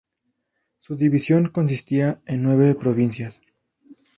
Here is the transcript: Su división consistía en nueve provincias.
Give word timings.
Su 0.79 0.95
división 0.95 1.49
consistía 1.49 2.21
en 2.25 2.41
nueve 2.41 2.73
provincias. 2.73 3.39